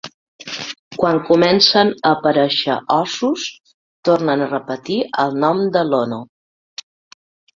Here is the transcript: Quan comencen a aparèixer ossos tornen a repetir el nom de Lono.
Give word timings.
Quan 0.93 1.19
comencen 1.27 1.91
a 1.97 2.13
aparèixer 2.13 2.77
ossos 2.95 3.45
tornen 4.09 4.41
a 4.45 4.49
repetir 4.53 4.99
el 5.25 5.37
nom 5.43 5.61
de 5.77 5.87
Lono. 5.93 6.21